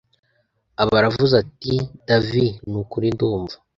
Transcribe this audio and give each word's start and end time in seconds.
aba 0.81 0.95
aravuze 0.99 1.33
ati 1.43 1.73
davi 2.07 2.45
nukuri 2.69 3.07
ndumva 3.15 3.55